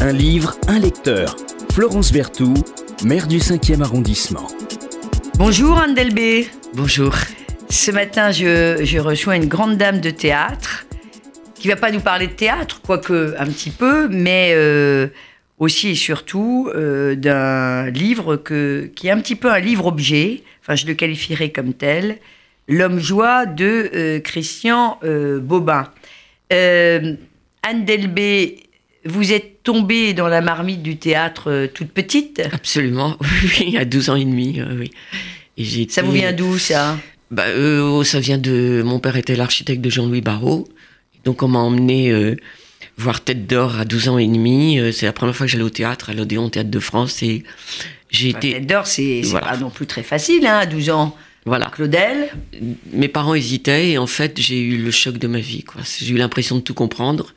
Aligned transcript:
Un 0.00 0.12
livre, 0.12 0.56
un 0.68 0.78
lecteur. 0.78 1.36
Florence 1.72 2.12
Berthoud, 2.12 2.58
maire 3.04 3.26
du 3.26 3.38
5e 3.38 3.82
arrondissement. 3.82 4.46
Bonjour 5.36 5.78
Anne 5.78 5.94
Delbé. 5.94 6.48
Bonjour. 6.74 7.14
Ce 7.68 7.90
matin, 7.90 8.30
je, 8.30 8.84
je 8.84 8.98
reçois 8.98 9.36
une 9.36 9.46
grande 9.46 9.76
dame 9.76 10.00
de 10.00 10.10
théâtre 10.10 10.86
qui 11.54 11.68
va 11.68 11.76
pas 11.76 11.90
nous 11.90 12.00
parler 12.00 12.26
de 12.26 12.32
théâtre, 12.32 12.80
quoique 12.82 13.34
un 13.38 13.46
petit 13.46 13.70
peu, 13.70 14.08
mais 14.08 14.52
euh, 14.54 15.08
aussi 15.58 15.90
et 15.90 15.94
surtout 15.94 16.70
euh, 16.74 17.14
d'un 17.14 17.90
livre 17.90 18.36
que, 18.36 18.90
qui 18.94 19.08
est 19.08 19.10
un 19.10 19.20
petit 19.20 19.36
peu 19.36 19.52
un 19.52 19.60
livre-objet, 19.60 20.42
enfin 20.62 20.74
je 20.74 20.86
le 20.86 20.94
qualifierais 20.94 21.50
comme 21.50 21.74
tel, 21.74 22.18
L'homme 22.72 23.00
joie 23.00 23.46
de 23.46 23.90
euh, 23.92 24.20
Christian 24.20 25.00
euh, 25.02 25.40
Bobin. 25.40 25.88
Euh, 26.52 27.16
Anne 27.64 27.84
Delbé, 27.84 28.62
vous 29.04 29.32
êtes 29.32 29.62
tombée 29.62 30.12
dans 30.14 30.28
la 30.28 30.40
marmite 30.40 30.82
du 30.82 30.96
théâtre 30.96 31.50
euh, 31.50 31.66
toute 31.66 31.88
petite. 31.90 32.42
Absolument, 32.52 33.16
oui, 33.60 33.76
à 33.76 33.84
12 33.84 34.10
ans 34.10 34.16
et 34.16 34.24
demi, 34.24 34.60
euh, 34.60 34.76
oui. 34.78 34.90
Et 35.56 35.64
j'ai 35.64 35.86
Ça 35.88 36.00
été- 36.00 36.02
vous 36.02 36.12
vient 36.12 36.32
d'où 36.32 36.58
ça 36.58 36.98
bah, 37.30 37.44
euh, 37.48 37.80
oh, 37.82 38.04
Ça 38.04 38.20
vient 38.20 38.38
de... 38.38 38.82
Mon 38.84 38.98
père 38.98 39.16
était 39.16 39.36
l'architecte 39.36 39.80
de 39.80 39.90
Jean-Louis 39.90 40.20
Barrault. 40.20 40.68
Donc 41.24 41.42
on 41.42 41.48
m'a 41.48 41.58
emmené 41.58 42.12
voir 42.96 43.22
Tête 43.22 43.46
d'Or 43.46 43.78
à 43.78 43.84
12 43.84 44.08
ans 44.08 44.18
et 44.18 44.26
demi. 44.26 44.80
C'est 44.92 45.04
la 45.06 45.12
première 45.12 45.36
fois 45.36 45.46
que 45.46 45.52
j'allais 45.52 45.64
au 45.64 45.70
théâtre, 45.70 46.10
à 46.10 46.14
l'Odéon 46.14 46.48
Théâtre 46.48 46.70
de 46.70 46.80
France. 46.80 47.22
Et 47.22 47.44
j'ai 48.10 48.30
été... 48.30 48.52
Tête 48.54 48.66
d'or, 48.66 48.86
c'est 48.86 49.20
c'est 49.22 49.30
Voilà. 49.30 49.48
pas 49.48 49.56
non 49.58 49.68
plus 49.70 49.86
très 49.86 50.02
facile, 50.02 50.46
hein, 50.46 50.58
à 50.60 50.66
12 50.66 50.88
ans. 50.90 51.14
Voilà. 51.44 51.66
Claudel 51.74 52.30
Mes 52.92 53.08
parents 53.08 53.34
hésitaient 53.34 53.90
et 53.90 53.98
en 53.98 54.06
fait 54.06 54.40
j'ai 54.40 54.60
eu 54.60 54.78
le 54.78 54.90
choc 54.90 55.18
de 55.18 55.26
ma 55.26 55.40
vie. 55.40 55.62
quoi. 55.62 55.82
J'ai 56.00 56.12
eu 56.14 56.16
l'impression 56.18 56.56
de 56.56 56.60
tout 56.62 56.74
comprendre. 56.74 57.34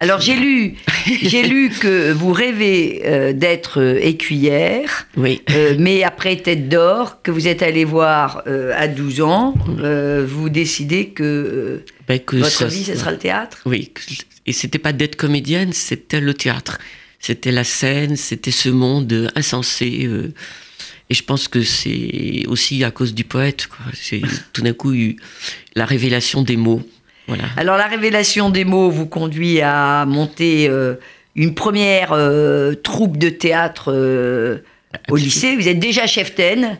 Alors 0.00 0.20
j'ai 0.20 0.36
lu, 0.36 0.74
j'ai 1.22 1.42
lu 1.42 1.70
que 1.80 2.12
vous 2.12 2.32
rêvez 2.32 3.02
euh, 3.04 3.32
d'être 3.32 3.80
euh, 3.80 3.98
écuyère, 4.00 5.08
Oui. 5.16 5.42
euh, 5.50 5.74
mais 5.78 6.04
après 6.04 6.36
Tête 6.36 6.68
d'Or, 6.68 7.20
que 7.22 7.32
vous 7.32 7.48
êtes 7.48 7.62
allé 7.62 7.84
voir 7.84 8.44
à 8.46 8.86
12 8.86 9.20
ans, 9.22 9.54
euh, 9.80 10.24
vous 10.28 10.50
décidez 10.50 11.08
que 11.08 11.82
Bah, 12.06 12.18
que 12.20 12.36
votre 12.36 12.48
ça- 12.50 12.66
vie, 12.66 12.84
ce 12.84 12.94
sera 12.94 13.10
le 13.10 13.18
théâtre? 13.18 13.58
Oui, 13.66 13.90
et 14.46 14.52
c'était 14.52 14.78
pas 14.78 14.92
d'être 14.92 15.16
comédienne, 15.16 15.72
c'était 15.72 16.20
le 16.20 16.32
théâtre. 16.32 16.78
C'était 17.18 17.50
la 17.50 17.64
scène, 17.64 18.14
c'était 18.14 18.52
ce 18.52 18.68
monde 18.68 19.32
insensé. 19.34 20.08
et 21.10 21.14
je 21.14 21.22
pense 21.24 21.48
que 21.48 21.62
c'est 21.64 22.44
aussi 22.46 22.84
à 22.84 22.92
cause 22.92 23.12
du 23.14 23.24
poète. 23.24 23.68
C'est 23.94 24.22
tout 24.52 24.62
d'un 24.62 24.72
coup 24.74 24.92
eu 24.94 25.16
la 25.74 25.84
révélation 25.86 26.42
des 26.42 26.56
mots. 26.56 26.88
Voilà. 27.28 27.44
Alors 27.56 27.76
la 27.76 27.86
révélation 27.86 28.50
des 28.50 28.64
mots 28.64 28.90
vous 28.90 29.06
conduit 29.06 29.60
à 29.60 30.04
monter 30.06 30.68
euh, 30.68 30.94
une 31.36 31.54
première 31.54 32.12
euh, 32.12 32.74
troupe 32.74 33.16
de 33.18 33.28
théâtre 33.28 33.92
euh, 33.92 34.58
au 35.10 35.16
lycée. 35.16 35.54
Vous 35.56 35.68
êtes 35.68 35.78
déjà 35.78 36.06
chef-taine. 36.06 36.78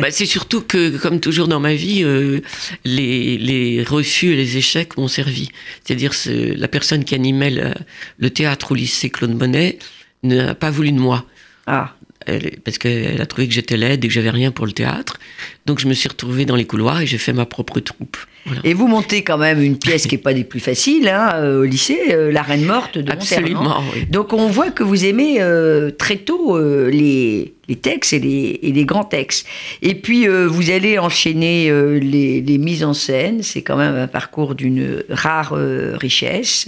Bah, 0.00 0.10
c'est 0.10 0.26
surtout 0.26 0.62
que, 0.62 0.96
comme 0.96 1.20
toujours 1.20 1.46
dans 1.46 1.60
ma 1.60 1.74
vie, 1.74 2.02
euh, 2.02 2.40
les, 2.84 3.36
les 3.38 3.84
refus 3.84 4.32
et 4.32 4.36
les 4.36 4.56
échecs 4.56 4.96
m'ont 4.96 5.08
servi. 5.08 5.50
C'est-à-dire 5.84 6.14
ce- 6.14 6.54
la 6.58 6.68
personne 6.68 7.04
qui 7.04 7.14
animait 7.14 7.50
le, 7.50 7.74
le 8.18 8.30
théâtre 8.30 8.72
au 8.72 8.74
lycée 8.74 9.10
Claude 9.10 9.34
Monet 9.38 9.78
n'a 10.22 10.54
pas 10.54 10.70
voulu 10.70 10.90
de 10.92 10.98
moi. 10.98 11.24
Ah. 11.66 11.94
Elle- 12.26 12.58
parce 12.64 12.78
qu'elle 12.78 13.20
a 13.20 13.26
trouvé 13.26 13.48
que 13.48 13.54
j'étais 13.54 13.76
laide 13.76 14.04
et 14.04 14.08
que 14.08 14.14
j'avais 14.14 14.30
rien 14.30 14.50
pour 14.50 14.66
le 14.66 14.72
théâtre. 14.72 15.18
Donc 15.66 15.78
je 15.80 15.86
me 15.86 15.94
suis 15.94 16.08
retrouvée 16.08 16.44
dans 16.44 16.56
les 16.56 16.64
couloirs 16.64 17.00
et 17.00 17.06
j'ai 17.06 17.18
fait 17.18 17.32
ma 17.32 17.46
propre 17.46 17.80
troupe. 17.80 18.16
Voilà. 18.44 18.60
Et 18.64 18.74
vous 18.74 18.88
montez 18.88 19.22
quand 19.22 19.38
même 19.38 19.62
une 19.62 19.78
pièce 19.78 20.06
qui 20.08 20.16
n'est 20.16 20.20
pas 20.20 20.34
des 20.34 20.42
plus 20.42 20.58
faciles 20.58 21.06
hein, 21.08 21.30
euh, 21.36 21.60
au 21.60 21.64
lycée, 21.64 21.98
euh, 22.10 22.32
La 22.32 22.42
Reine 22.42 22.64
Morte 22.64 22.98
de. 22.98 23.10
Absolument, 23.12 23.80
oui. 23.94 24.06
Donc 24.10 24.32
on 24.32 24.48
voit 24.48 24.70
que 24.70 24.82
vous 24.82 25.04
aimez 25.04 25.36
euh, 25.40 25.90
très 25.92 26.16
tôt 26.16 26.56
euh, 26.56 26.90
les, 26.90 27.54
les 27.68 27.76
textes 27.76 28.12
et 28.12 28.18
les, 28.18 28.58
et 28.62 28.72
les 28.72 28.84
grands 28.84 29.04
textes. 29.04 29.46
Et 29.80 29.94
puis 29.94 30.26
vous 30.26 30.70
allez 30.70 30.98
enchaîner 30.98 31.70
les, 32.00 32.40
les 32.40 32.58
mises 32.58 32.82
en 32.82 32.94
scène. 32.94 33.42
C'est 33.42 33.62
quand 33.62 33.76
même 33.76 33.94
un 33.94 34.08
parcours 34.08 34.54
d'une 34.56 35.04
rare 35.08 35.54
richesse. 35.94 36.66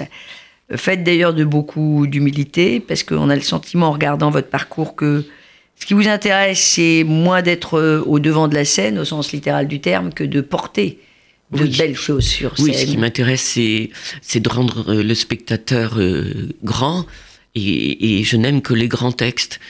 Faites 0.77 1.03
d'ailleurs 1.05 1.35
de 1.35 1.45
beaucoup 1.45 2.07
d'humilité 2.07 2.81
parce 2.81 3.03
qu'on 3.03 3.29
a 3.29 3.35
le 3.35 3.43
sentiment 3.43 3.89
en 3.89 3.93
regardant 3.93 4.31
votre 4.31 4.49
parcours 4.49 4.95
que 4.97 5.25
ce 5.81 5.87
qui 5.87 5.95
vous 5.95 6.09
intéresse, 6.09 6.61
c'est 6.61 7.05
moins 7.05 7.43
d'être 7.43 7.79
euh, 7.79 8.03
au 8.07 8.19
devant 8.19 8.49
de 8.49 8.55
la 8.55 8.65
scène 8.65 8.99
au 8.99 9.05
sens 9.05 9.33
littéral 9.33 9.69
du 9.69 9.81
terme 9.81 10.13
que 10.13 10.25
de 10.25 10.41
porter 10.41 10.99
de 11.53 11.65
Oui. 11.65 11.77
belles 11.77 11.97
choses 11.97 12.27
sur 12.27 12.55
Oui, 12.59 12.73
scène. 12.73 12.87
ce 12.87 12.91
qui 12.93 12.97
m'intéresse, 12.97 13.43
c'est, 14.23 14.41
de 14.41 14.49
rendre 14.49 14.91
euh, 14.93 15.03
le 15.03 15.15
spectateur 15.15 15.99
euh, 15.99 16.49
grand. 16.63 17.07
Et, 17.57 18.19
et 18.19 18.25
je 18.25 18.37
n'aime 18.37 18.63
que 18.63 18.75
les 18.75 18.89
grands 18.89 19.13
textes 19.13 19.61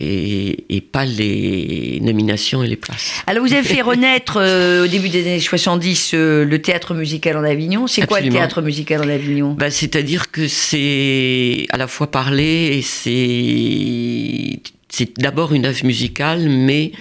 et, 0.00 0.64
et 0.74 0.80
pas 0.80 1.04
les 1.04 1.98
nominations 2.00 2.62
et 2.62 2.66
les 2.68 2.76
places. 2.76 3.22
Alors, 3.26 3.44
vous 3.46 3.52
avez 3.52 3.62
fait 3.62 3.82
renaître 3.92 4.38
euh, 4.40 4.84
au 4.84 4.86
début 4.86 5.10
des 5.10 5.20
années 5.26 5.40
70 5.40 6.12
euh, 6.14 6.44
le 6.46 6.62
théâtre 6.62 6.94
musical 6.94 7.36
en 7.36 7.44
Avignon. 7.44 7.86
C'est 7.86 8.06
quoi 8.06 8.20
le 8.22 8.30
théâtre 8.30 8.62
musical 8.62 9.02
en 9.02 9.08
Avignon? 9.10 9.52
Bah, 9.52 9.70
c'est-à-dire 9.70 10.30
que 10.30 10.48
c'est 10.48 11.66
à 11.68 11.76
la 11.76 11.86
fois 11.86 12.10
parler 12.10 12.78
et 12.78 12.80
c'est, 12.80 14.60
c'est 14.94 15.18
d'abord 15.18 15.52
une 15.54 15.66
œuvre 15.66 15.84
musicale, 15.84 16.48
mais 16.48 16.92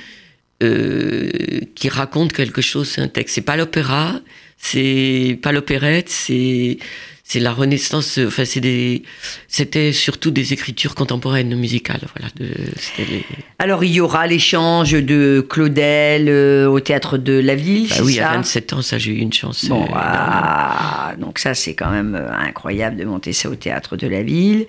euh, 0.64 1.30
qui 1.76 1.90
raconte 1.90 2.34
quelque 2.34 2.62
chose, 2.62 2.90
c'est 2.90 3.02
un 3.02 3.08
texte. 3.08 3.36
C'est 3.36 3.42
pas 3.42 3.56
l'opéra, 3.58 4.20
c'est 4.58 5.38
pas 5.42 5.52
l'opérette, 5.52 6.10
c'est 6.10 6.78
c'est 7.26 7.40
la 7.40 7.54
Renaissance. 7.54 8.20
Enfin, 8.28 8.46
c'est 8.46 8.60
des, 8.60 9.04
c'était 9.48 9.92
surtout 9.94 10.30
des 10.32 10.54
écritures 10.54 10.94
contemporaines 10.96 11.56
musicales. 11.56 12.02
Voilà. 12.16 12.30
De, 12.36 12.54
c'était 12.78 13.10
les- 13.12 13.26
Alors, 13.60 13.84
il 13.84 13.92
y 13.94 14.00
aura 14.02 14.28
l'échange 14.28 14.92
de 14.92 15.46
Claudel 15.48 16.28
euh, 16.30 16.68
au 16.68 16.80
théâtre 16.80 17.18
de 17.18 17.34
la 17.34 17.56
ville. 17.56 17.88
bah 17.90 17.96
oui, 18.04 18.16
ça 18.16 18.30
à 18.32 18.36
27 18.36 18.74
ans, 18.74 18.82
ça 18.82 18.98
j'ai 18.98 19.12
eu 19.12 19.20
une 19.20 19.32
chance. 19.34 19.66
Bon, 19.70 19.84
euh, 19.84 19.88
ah, 19.94 21.14
donc 21.18 21.40
ça, 21.40 21.54
c'est 21.54 21.76
quand 21.76 21.92
même 21.92 22.16
euh, 22.16 22.30
incroyable 22.32 22.98
de 22.98 23.06
monter 23.06 23.34
ça 23.34 23.50
au 23.50 23.56
théâtre 23.56 23.96
de 23.98 24.08
la 24.08 24.22
ville. 24.24 24.66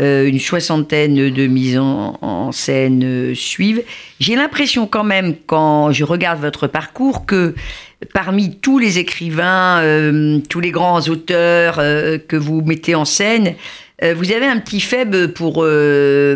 Euh, 0.00 0.26
une 0.26 0.40
soixantaine 0.40 1.30
de 1.30 1.46
mises 1.46 1.78
en, 1.78 2.50
scène 2.50 3.04
euh, 3.04 3.32
suivent. 3.32 3.82
J'ai 4.18 4.34
l'impression 4.34 4.88
quand 4.88 5.04
même, 5.04 5.36
quand 5.46 5.92
je 5.92 6.02
regarde 6.02 6.40
votre 6.40 6.66
parcours, 6.66 7.26
que 7.26 7.54
parmi 8.12 8.56
tous 8.56 8.80
les 8.80 8.98
écrivains, 8.98 9.78
euh, 9.82 10.40
tous 10.48 10.58
les 10.58 10.72
grands 10.72 11.00
auteurs 11.02 11.76
que 11.76 12.34
vous 12.34 12.60
mettez 12.62 12.96
en 12.96 13.04
scène, 13.04 13.54
vous 14.02 14.32
avez 14.32 14.46
un 14.46 14.58
petit 14.58 14.80
faible 14.80 15.28
pour, 15.32 15.64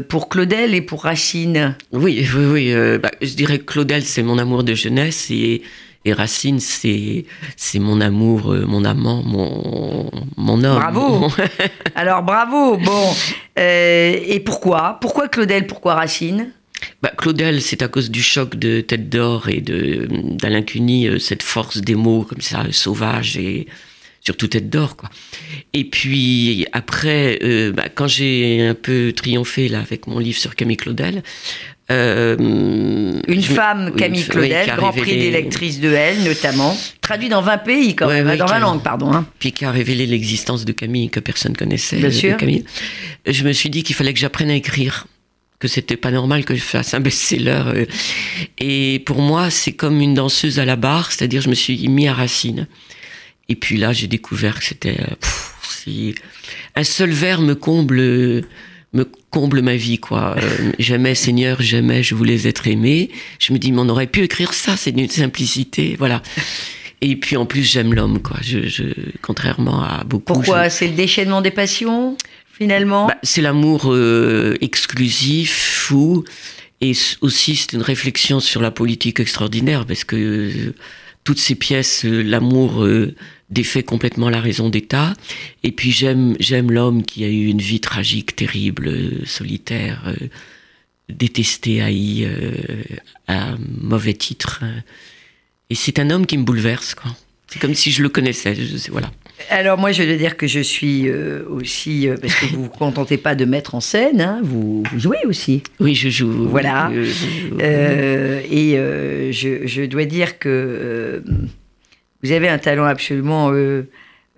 pour 0.09 0.29
Claudel 0.29 0.75
et 0.75 0.81
pour 0.81 1.03
Racine. 1.03 1.75
Oui, 1.93 2.27
oui, 2.37 2.45
oui. 2.47 2.99
bah, 3.03 3.11
je 3.21 3.35
dirais 3.35 3.59
que 3.59 3.65
Claudel, 3.65 4.03
c'est 4.03 4.23
mon 4.23 4.39
amour 4.39 4.63
de 4.63 4.75
jeunesse 4.75 5.31
et, 5.31 5.63
et 6.05 6.13
Racine, 6.13 6.61
c'est, 6.61 7.25
c'est 7.57 7.79
mon 7.79 8.01
amour, 8.01 8.53
euh, 8.53 8.65
mon 8.67 8.85
amant, 8.85 9.23
mon, 9.23 10.11
mon 10.37 10.65
homme. 10.65 10.79
Bravo. 10.79 11.29
Alors 11.95 12.23
bravo. 12.23 12.77
Bon, 12.77 13.15
euh, 13.59 14.17
et 14.27 14.41
pourquoi? 14.41 14.99
Pourquoi 15.01 15.29
Claudel? 15.29 15.67
Pourquoi 15.67 15.95
Racine? 15.95 16.53
Bah, 17.03 17.13
Claudel, 17.17 17.61
c'est 17.61 17.83
à 17.83 17.89
cause 17.89 18.11
du 18.11 18.23
choc 18.23 18.57
de 18.57 18.81
Tête 18.81 19.09
d'Or 19.09 19.49
et 19.49 19.61
d'Alain 19.61 20.63
Cuny, 20.63 21.09
euh, 21.09 21.19
cette 21.19 21.43
force 21.43 21.79
des 21.79 21.95
mots 21.95 22.23
comme 22.23 22.41
ça, 22.41 22.65
sauvage 22.71 23.37
et 23.37 23.67
surtout 24.21 24.49
Tête 24.49 24.71
d'Or, 24.71 24.97
quoi. 24.97 25.09
Et 25.73 25.85
puis 25.85 26.67
après, 26.73 27.39
euh, 27.43 27.73
bah, 27.73 27.89
quand 27.93 28.07
j'ai 28.07 28.67
un 28.67 28.75
peu 28.75 29.13
triomphé 29.13 29.69
là 29.69 29.81
avec 29.81 30.07
mon 30.07 30.19
livre 30.19 30.39
sur 30.39 30.55
Camille 30.55 30.77
Claudel, 30.77 31.23
euh, 31.91 32.37
Une 33.29 33.43
femme, 33.43 33.95
Camille 33.97 34.23
oui, 34.23 34.29
Claudel, 34.29 34.73
Grand 34.77 34.93
Prix 34.93 35.03
révélé- 35.11 35.31
lectrices 35.31 35.81
de 35.81 35.91
elle, 35.93 36.23
notamment. 36.23 36.77
Traduit 37.01 37.29
dans 37.29 37.41
20 37.43 37.59
pays, 37.59 37.95
quand 37.97 38.07
Ouais, 38.09 38.15
même, 38.23 38.27
ouais, 38.29 38.37
dans 38.37 38.47
20 38.47 38.55
qui- 38.57 38.61
langues, 38.61 38.83
pardon. 38.83 39.13
hein. 39.13 39.27
puis 39.39 39.53
qui 39.53 39.65
a 39.65 39.71
révélé 39.71 40.07
l'existence 40.07 40.65
de 40.65 40.73
Camille 40.73 41.09
que 41.11 41.21
personne 41.21 41.57
connaissait. 41.57 41.97
Bien 41.97 42.11
sûr. 42.11 42.37
Camille. 42.37 42.65
Je 43.27 43.45
me 43.45 43.53
suis 43.53 43.71
dit 43.71 43.83
qu'il 43.83 43.97
fallait 43.97 44.13
que 44.13 44.19
j'apprenne 44.21 44.51
à 44.51 44.55
écrire, 44.55 45.07
que 45.59 45.67
c'était 45.69 45.97
pas 45.97 46.11
normal 46.11 46.45
que 46.45 46.55
je 46.55 46.61
fasse 46.61 46.93
un 46.95 47.01
best-seller. 47.01 47.63
euh. 47.67 47.85
Et 48.59 49.03
pour 49.07 49.21
moi, 49.23 49.51
c'est 49.51 49.73
comme 49.73 50.01
une 50.01 50.15
danseuse 50.15 50.59
à 50.59 50.65
la 50.65 50.77
barre, 50.77 51.11
c'est-à-dire 51.11 51.41
je 51.43 51.49
me 51.49 51.55
suis 51.55 51.89
mis 51.89 52.07
à 52.07 52.13
Racine. 52.15 52.67
Et 53.49 53.55
puis 53.57 53.79
là, 53.79 53.95
j'ai 53.95 54.09
découvert 54.09 54.59
que 54.59 54.65
c'était 54.67 54.97
euh, 55.01 56.13
un 56.77 56.85
seul 56.85 57.11
vers 57.11 57.41
me 57.41 57.55
comble 57.55 58.45
me 58.93 59.05
comble 59.31 59.61
ma 59.63 59.77
vie 59.77 59.99
quoi. 59.99 60.37
Euh, 60.39 60.73
jamais 60.79 61.15
Seigneur, 61.15 61.61
jamais 61.61 62.03
je 62.03 62.15
voulais 62.15 62.47
être 62.47 62.67
aimé. 62.67 63.11
Je 63.39 63.53
me 63.53 63.59
dis 63.59 63.73
mais 63.73 63.81
on 63.81 63.89
aurait 63.89 64.07
pu 64.07 64.23
écrire 64.23 64.55
ça, 64.55 64.77
c'est 64.77 64.93
d'une 64.93 65.09
simplicité, 65.09 65.97
voilà. 65.99 66.23
Et 67.01 67.17
puis 67.17 67.37
en 67.37 67.47
plus 67.47 67.63
j'aime 67.63 67.95
l'homme 67.95 68.21
quoi. 68.21 68.39
Je, 68.43 68.67
je 68.67 68.85
contrairement 69.23 69.83
à 69.83 70.05
beaucoup. 70.05 70.33
Pourquoi 70.33 70.71
C'est 70.71 70.87
le 70.89 70.95
déchaînement 70.95 71.43
des 71.43 71.51
passions, 71.51 72.17
finalement? 72.53 73.07
Bah, 73.09 73.19
c'est 73.23 73.43
l'amour 73.43 73.93
euh, 73.93 74.57
exclusif, 74.61 75.53
fou, 75.53 76.25
et 76.81 76.93
aussi 77.21 77.57
c'est 77.57 77.75
une 77.75 77.83
réflexion 77.83 78.41
sur 78.41 78.63
la 78.63 78.71
politique 78.71 79.21
extraordinaire 79.21 79.85
parce 79.85 80.05
que 80.05 80.17
euh, 80.17 80.75
toutes 81.25 81.39
ces 81.39 81.55
pièces, 81.55 82.05
l'amour 82.05 82.87
défait 83.51 83.83
complètement 83.83 84.31
la 84.31 84.41
raison 84.41 84.69
d'État. 84.69 85.15
Et 85.63 85.73
puis 85.73 85.91
j'aime 85.91 86.37
j'aime 86.39 86.71
l'homme 86.71 87.03
qui 87.03 87.25
a 87.25 87.29
eu 87.29 87.47
une 87.47 87.61
vie 87.61 87.81
tragique, 87.81 88.37
terrible, 88.37 88.89
euh, 88.89 89.25
solitaire, 89.25 90.03
euh, 90.07 90.27
détesté, 91.09 91.81
haï, 91.83 92.25
euh, 92.25 92.53
à 93.27 93.57
mauvais 93.81 94.15
titre. 94.15 94.65
Et 95.71 95.75
c'est 95.75 95.99
un 95.99 96.11
homme 96.11 96.27
qui 96.27 96.39
me 96.39 96.45
bouleverse. 96.45 96.95
Quoi. 96.95 97.15
C'est 97.49 97.59
comme 97.59 97.75
si 97.75 97.91
je 97.91 98.03
le 98.03 98.09
connaissais. 98.11 98.55
Je 98.55 98.77
sais, 98.77 98.91
voilà. 98.91 99.11
Alors 99.51 99.79
moi, 99.79 99.93
je 99.93 100.03
veux 100.03 100.17
dire 100.17 100.37
que 100.37 100.47
je 100.47 100.61
suis 100.61 101.09
euh, 101.09 101.45
aussi, 101.49 102.09
euh, 102.09 102.17
parce 102.21 102.35
que 102.35 102.47
vous 102.47 102.65
vous 102.65 102.69
contentez 102.69 103.17
pas 103.17 103.35
de 103.35 103.45
mettre 103.45 103.75
en 103.75 103.81
scène, 103.81 104.21
hein, 104.21 104.41
vous, 104.43 104.83
vous 104.91 104.99
jouez 104.99 105.25
aussi. 105.25 105.63
Oui, 105.81 105.95
je 105.95 106.09
joue. 106.09 106.49
Voilà. 106.49 106.91
Euh, 107.61 108.41
et 108.51 109.33
je, 109.33 109.67
je 109.67 109.83
dois 109.87 110.05
dire 110.05 110.39
que 110.39 111.23
vous 112.23 112.33
avez 112.33 112.49
un 112.49 112.59
talent 112.59 112.85
absolument 112.85 113.51
euh, 113.53 113.89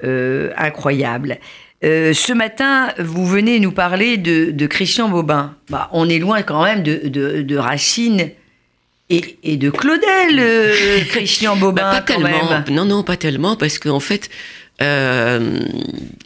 euh, 0.05 0.50
incroyable. 0.56 1.38
Euh, 1.82 2.12
ce 2.12 2.32
matin, 2.32 2.93
vous 2.99 3.27
venez 3.27 3.59
nous 3.59 3.73
parler 3.73 4.19
de, 4.19 4.50
de 4.50 4.67
Christian 4.67 5.09
Bobin. 5.09 5.55
Bah, 5.71 5.88
on 5.93 6.09
est 6.09 6.19
loin 6.19 6.43
quand 6.43 6.62
même 6.65 6.82
de, 6.82 7.09
de, 7.09 7.41
de 7.43 7.56
Racine 7.56 8.31
et, 9.09 9.38
et 9.43 9.56
de 9.56 9.71
Claudel, 9.71 10.38
euh, 10.38 10.75
Christian 11.09 11.56
Bobin, 11.56 11.82
Bah, 11.82 11.91
pas 11.91 12.00
quand 12.15 12.21
tellement. 12.23 12.50
même. 12.50 12.65
Non, 12.71 12.85
non, 12.85 13.03
pas 13.03 13.17
tellement, 13.17 13.56
parce 13.56 13.79
qu'en 13.79 13.99
fait, 14.00 14.29
euh, 14.83 15.59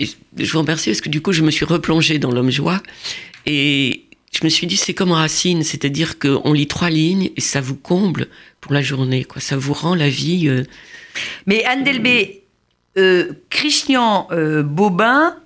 je 0.00 0.52
vous 0.52 0.58
remercie 0.58 0.90
parce 0.90 1.00
que 1.00 1.08
du 1.08 1.20
coup, 1.22 1.32
je 1.32 1.42
me 1.42 1.50
suis 1.52 1.64
replongée 1.64 2.18
dans 2.18 2.32
l'homme 2.32 2.50
joie 2.50 2.82
et 3.46 4.04
je 4.32 4.44
me 4.44 4.48
suis 4.48 4.66
dit, 4.66 4.76
c'est 4.76 4.94
comme 4.94 5.12
Racine, 5.12 5.62
c'est-à-dire 5.62 6.18
qu'on 6.18 6.52
lit 6.52 6.66
trois 6.66 6.90
lignes 6.90 7.30
et 7.36 7.40
ça 7.40 7.60
vous 7.60 7.76
comble 7.76 8.26
pour 8.60 8.72
la 8.72 8.82
journée, 8.82 9.22
quoi. 9.24 9.40
Ça 9.40 9.56
vous 9.56 9.72
rend 9.72 9.94
la 9.94 10.08
vie. 10.08 10.48
Mais 11.46 11.64
Anne 11.64 11.84
Delbé, 11.84 12.44
euh, 12.96 13.32
Christian 13.50 14.28
euh, 14.30 14.62
Bobin 14.62 15.36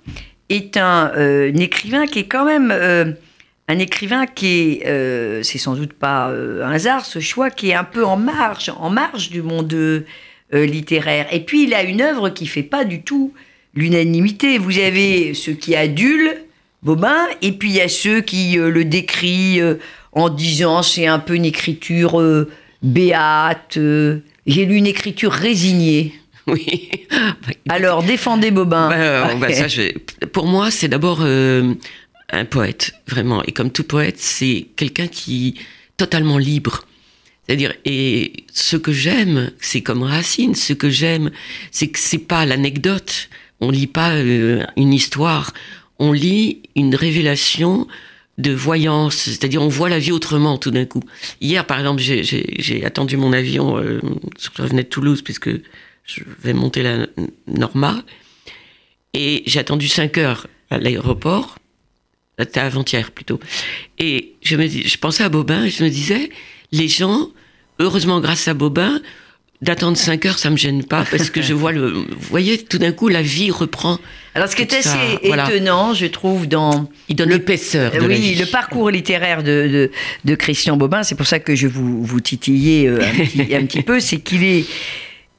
est 0.49 0.77
un, 0.77 1.11
euh, 1.15 1.51
écrivain 1.53 2.05
qui 2.05 2.19
est 2.19 2.27
quand 2.27 2.45
même 2.45 2.71
un 3.67 3.79
écrivain 3.79 4.25
qui 4.25 4.79
est, 4.81 5.43
c'est 5.43 5.57
sans 5.57 5.75
doute 5.75 5.93
pas 5.93 6.27
un 6.27 6.71
hasard 6.71 7.05
ce 7.05 7.19
choix, 7.19 7.49
qui 7.49 7.69
est 7.69 7.75
un 7.75 7.83
peu 7.83 8.05
en 8.05 8.17
marge, 8.17 8.71
en 8.77 8.89
marge 8.89 9.29
du 9.29 9.41
monde 9.41 10.03
littéraire. 10.51 11.27
Et 11.31 11.41
puis 11.41 11.65
il 11.65 11.73
a 11.73 11.83
une 11.83 12.01
œuvre 12.01 12.29
qui 12.29 12.47
fait 12.47 12.63
pas 12.63 12.83
du 12.83 13.03
tout 13.03 13.33
l'unanimité. 13.75 14.57
Vous 14.57 14.79
avez 14.79 15.33
ceux 15.35 15.53
qui 15.53 15.75
adulent 15.75 16.35
Bobin, 16.81 17.27
et 17.41 17.51
puis 17.51 17.69
il 17.69 17.75
y 17.75 17.81
a 17.81 17.89
ceux 17.89 18.21
qui 18.21 18.55
le 18.55 18.85
décrient 18.85 19.59
euh, 19.59 19.75
en 20.13 20.29
disant 20.29 20.81
c'est 20.81 21.07
un 21.07 21.19
peu 21.19 21.35
une 21.35 21.45
écriture 21.45 22.21
béate. 22.81 23.77
J'ai 24.49 24.65
lu 24.65 24.75
une 24.75 24.87
écriture 24.87 25.31
résignée. 25.31 26.13
Oui. 26.47 26.89
Alors 27.69 28.03
défendez 28.03 28.51
Bobin. 28.51 28.89
Bah, 29.39 29.53
ça, 29.53 29.67
je- 29.67 29.97
Pour 30.33 30.47
moi, 30.47 30.71
c'est 30.71 30.87
d'abord 30.87 31.19
euh, 31.21 31.73
un 32.31 32.45
poète, 32.45 32.93
vraiment. 33.07 33.43
Et 33.43 33.51
comme 33.51 33.71
tout 33.71 33.83
poète, 33.83 34.17
c'est 34.17 34.67
quelqu'un 34.75 35.07
qui 35.07 35.49
est 35.49 35.61
totalement 35.97 36.37
libre. 36.37 36.85
C'est-à-dire, 37.45 37.73
et 37.85 38.33
ce 38.53 38.77
que 38.77 38.91
j'aime, 38.91 39.51
c'est 39.59 39.81
comme 39.81 40.03
Racine, 40.03 40.55
ce 40.55 40.73
que 40.73 40.89
j'aime, 40.89 41.31
c'est 41.71 41.87
que 41.87 41.99
c'est 41.99 42.17
pas 42.19 42.45
l'anecdote. 42.45 43.29
On 43.61 43.69
lit 43.71 43.87
pas 43.87 44.11
euh, 44.11 44.63
une 44.77 44.93
histoire, 44.93 45.53
on 45.99 46.11
lit 46.11 46.61
une 46.75 46.95
révélation 46.95 47.87
de 48.39 48.51
voyance, 48.53 49.15
c'est-à-dire 49.15 49.61
on 49.61 49.67
voit 49.67 49.89
la 49.89 49.99
vie 49.99 50.11
autrement 50.11 50.57
tout 50.57 50.71
d'un 50.71 50.85
coup. 50.85 51.03
Hier, 51.41 51.65
par 51.67 51.77
exemple, 51.77 52.01
j'ai- 52.01 52.85
attendu 52.85 53.17
mon 53.17 53.33
avion, 53.33 53.77
euh, 53.77 53.99
je 54.39 54.61
revenais 54.61 54.83
de 54.83 54.87
Toulouse 54.87 55.21
puisque 55.21 55.49
je 56.05 56.23
vais 56.41 56.53
monter 56.53 56.81
la 56.81 57.05
Norma, 57.47 58.01
et 59.13 59.43
j'ai 59.45 59.59
attendu 59.59 59.87
5 59.87 60.17
heures 60.17 60.47
à 60.69 60.77
l'aéroport, 60.79 61.57
c'était 62.39 62.61
avant-hier 62.61 63.11
plutôt. 63.11 63.39
Et 63.97 64.35
je 64.41 64.97
pensais 64.97 65.23
à 65.23 65.29
Bobin 65.29 65.65
et 65.65 65.69
je 65.69 65.83
me 65.83 65.89
disais, 65.89 66.29
les 66.71 66.87
gens, 66.87 67.29
heureusement 67.79 68.21
grâce 68.21 68.47
à 68.47 68.53
Bobin, 68.53 69.01
d'attendre 69.61 69.97
5 69.97 70.25
heures, 70.25 70.39
ça 70.39 70.49
me 70.49 70.57
gêne 70.57 70.83
pas 70.83 71.03
parce 71.09 71.29
que 71.29 71.41
je 71.41 71.53
vois 71.61 71.71
le. 71.71 71.87
Vous 71.89 72.05
voyez, 72.29 72.57
tout 72.57 72.77
d'un 72.77 72.91
coup, 72.91 73.07
la 73.09 73.21
vie 73.21 73.51
reprend. 73.51 73.99
Alors 74.35 74.47
ce 74.47 74.55
qui 74.55 74.61
est 74.61 74.81
ça, 74.81 74.93
assez 74.93 75.27
voilà. 75.27 75.49
étonnant, 75.49 75.93
je 75.93 76.05
trouve, 76.05 76.47
dans 76.47 76.87
Il 77.09 77.15
donne 77.15 77.29
l'épaisseur. 77.29 77.91
de 77.91 77.97
la 77.97 78.07
oui, 78.07 78.15
vie. 78.15 78.35
le 78.35 78.45
parcours 78.45 78.89
littéraire 78.89 79.43
de, 79.43 79.67
de, 79.67 79.91
de 80.23 80.35
Christian 80.35 80.77
Bobin, 80.77 81.03
c'est 81.03 81.15
pour 81.15 81.27
ça 81.27 81.39
que 81.39 81.55
je 81.55 81.67
vous, 81.67 82.03
vous 82.03 82.19
titillais 82.21 82.87
euh, 82.87 83.01
un, 83.01 83.25
petit, 83.25 83.55
un 83.55 83.65
petit 83.65 83.81
peu, 83.81 83.99
c'est 83.99 84.19
qu'il 84.19 84.43
est 84.43 84.65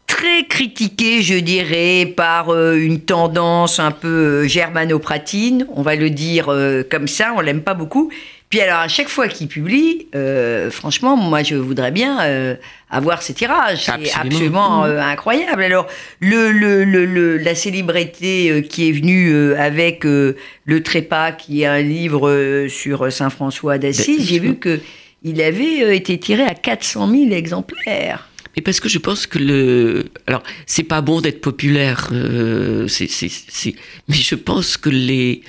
très 0.06 0.44
critiqué, 0.48 1.22
je 1.22 1.36
dirais, 1.36 2.12
par 2.14 2.50
euh, 2.50 2.74
une 2.74 3.00
tendance 3.00 3.78
un 3.78 3.92
peu 3.92 4.08
euh, 4.08 4.48
germanopratine, 4.48 5.66
on 5.74 5.82
va 5.82 5.94
le 5.94 6.10
dire 6.10 6.52
comme 6.90 7.08
ça, 7.08 7.32
on 7.36 7.40
l'aime 7.40 7.62
pas 7.62 7.74
beaucoup. 7.74 8.10
Puis 8.50 8.60
alors, 8.60 8.80
à 8.80 8.88
chaque 8.88 9.08
fois 9.08 9.28
qu'il 9.28 9.46
publie, 9.46 10.08
euh, 10.16 10.72
franchement, 10.72 11.16
moi, 11.16 11.44
je 11.44 11.54
voudrais 11.54 11.92
bien 11.92 12.20
euh, 12.22 12.56
avoir 12.90 13.22
ces 13.22 13.32
tirages. 13.32 13.84
C'est 13.84 13.92
Absolument. 13.92 14.20
absolument 14.24 14.84
euh, 14.86 14.98
incroyable. 15.00 15.62
Alors, 15.62 15.86
le, 16.18 16.50
le, 16.50 16.82
le, 16.82 17.06
le- 17.06 17.36
la 17.38 17.54
célébrité 17.54 18.50
euh, 18.50 18.60
qui 18.60 18.88
est 18.88 18.92
venue 18.92 19.30
euh, 19.32 19.54
avec 19.56 20.04
euh, 20.04 20.36
Le 20.64 20.82
Trépas, 20.82 21.30
qui 21.30 21.62
est 21.62 21.66
un 21.66 21.80
livre 21.80 22.28
euh, 22.28 22.68
sur 22.68 23.12
Saint 23.12 23.30
François 23.30 23.78
d'Assise, 23.78 24.18
Ben, 24.18 24.26
j'ai 24.26 24.38
vu 24.40 24.56
que 24.56 24.80
il 25.22 25.40
avait 25.42 25.84
euh, 25.84 25.94
été 25.94 26.18
tiré 26.18 26.42
à 26.42 26.54
400 26.54 27.08
000 27.08 27.30
exemplaires. 27.30 28.28
Mais 28.56 28.62
parce 28.62 28.80
que 28.80 28.88
je 28.88 28.98
pense 28.98 29.28
que 29.28 29.38
le. 29.38 30.06
Alors, 30.26 30.42
c'est 30.66 30.82
pas 30.82 31.02
bon 31.02 31.20
d'être 31.20 31.40
populaire, 31.40 32.08
euh, 32.10 32.88
c'est, 32.88 33.06
c'est, 33.08 33.30
c'est- 33.30 33.76
mais 34.08 34.16
je 34.16 34.34
pense 34.34 34.76
que 34.76 34.90
les. 34.90 35.42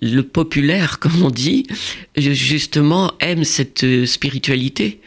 Le 0.00 0.22
populaire, 0.22 0.98
comme 0.98 1.22
on 1.22 1.30
dit, 1.30 1.66
justement, 2.16 3.12
aime 3.20 3.44
cette 3.44 3.84
euh, 3.84 4.06
spiritualité. 4.06 5.00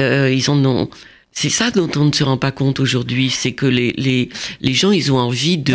Euh, 0.00 0.32
ils 0.32 0.50
en 0.50 0.64
ont. 0.64 0.88
C'est 1.32 1.50
ça 1.50 1.70
dont 1.70 1.90
on 1.96 2.04
ne 2.06 2.12
se 2.12 2.22
rend 2.22 2.36
pas 2.36 2.52
compte 2.52 2.80
aujourd'hui, 2.80 3.30
c'est 3.30 3.52
que 3.52 3.66
les, 3.66 3.92
les, 3.96 4.28
les 4.60 4.72
gens, 4.72 4.92
ils 4.92 5.12
ont 5.12 5.18
envie 5.18 5.58
de. 5.58 5.72